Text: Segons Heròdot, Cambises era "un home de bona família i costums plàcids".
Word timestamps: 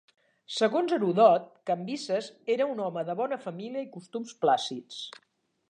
Segons 0.53 0.93
Heròdot, 0.95 1.45
Cambises 1.71 2.31
era 2.55 2.67
"un 2.73 2.83
home 2.87 3.05
de 3.11 3.17
bona 3.21 3.41
família 3.47 3.87
i 3.87 3.91
costums 3.99 4.37
plàcids". 4.47 5.03